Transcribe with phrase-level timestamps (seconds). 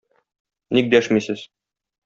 [0.77, 1.47] Ник дәшмисез?